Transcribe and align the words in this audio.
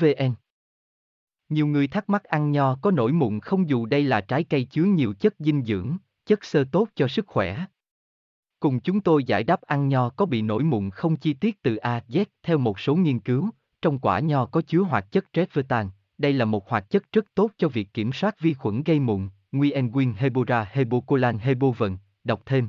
vn 0.00 0.34
nhiều 1.48 1.66
người 1.66 1.88
thắc 1.88 2.10
mắc 2.10 2.24
ăn 2.24 2.52
nho 2.52 2.74
có 2.74 2.90
nổi 2.90 3.12
mụn 3.12 3.40
không 3.40 3.68
dù 3.68 3.86
đây 3.86 4.02
là 4.02 4.20
trái 4.20 4.44
cây 4.44 4.64
chứa 4.64 4.84
nhiều 4.84 5.14
chất 5.14 5.34
dinh 5.38 5.64
dưỡng, 5.64 5.96
chất 6.26 6.44
xơ 6.44 6.64
tốt 6.72 6.88
cho 6.94 7.08
sức 7.08 7.26
khỏe. 7.26 7.64
Cùng 8.60 8.80
chúng 8.80 9.00
tôi 9.00 9.24
giải 9.24 9.44
đáp 9.44 9.62
ăn 9.62 9.88
nho 9.88 10.08
có 10.08 10.26
bị 10.26 10.42
nổi 10.42 10.62
mụn 10.62 10.90
không 10.90 11.16
chi 11.16 11.34
tiết 11.34 11.62
từ 11.62 11.76
A 11.76 12.00
Z 12.08 12.24
theo 12.42 12.58
một 12.58 12.80
số 12.80 12.96
nghiên 12.96 13.20
cứu, 13.20 13.50
trong 13.82 13.98
quả 13.98 14.20
nho 14.20 14.46
có 14.46 14.62
chứa 14.66 14.80
hoạt 14.80 15.12
chất 15.12 15.24
Tretvertan, 15.32 15.90
đây 16.18 16.32
là 16.32 16.44
một 16.44 16.68
hoạt 16.68 16.90
chất 16.90 17.12
rất 17.12 17.26
tốt 17.34 17.50
cho 17.56 17.68
việc 17.68 17.94
kiểm 17.94 18.12
soát 18.12 18.40
vi 18.40 18.54
khuẩn 18.54 18.82
gây 18.82 19.00
mụn, 19.00 19.28
Nguyen 19.52 19.90
Nguyen 19.90 20.12
Hebora 20.12 20.68
Hebocolan 20.72 21.38
Hebovần, 21.38 21.98
đọc 22.24 22.42
thêm 22.46 22.68